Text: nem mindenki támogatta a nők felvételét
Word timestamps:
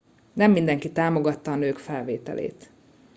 nem 0.33 0.51
mindenki 0.51 0.91
támogatta 0.91 1.51
a 1.51 1.55
nők 1.55 1.77
felvételét 1.77 2.69